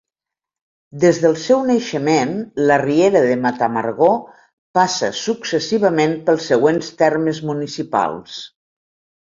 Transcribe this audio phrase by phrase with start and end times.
[1.01, 2.31] Des del seu naixement,
[2.71, 4.09] la Riera de Matamargó
[4.79, 8.45] passa successivament pels següents termes municipals.